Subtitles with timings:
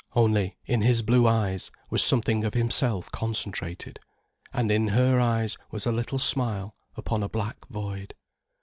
[0.15, 3.99] Only, in his blue eyes, was something of himself concentrated.
[4.51, 8.15] And in her eyes was a little smile upon a black void.